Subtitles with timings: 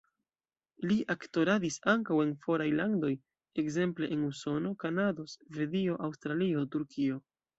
[0.91, 3.11] Li aktoradis ankaŭ en foraj landoj,
[3.63, 7.21] ekzemple en Usono, Kanado, Svedio, Aŭstralio, Turkio.